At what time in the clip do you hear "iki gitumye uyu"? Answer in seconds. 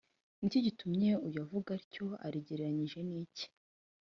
0.47-1.37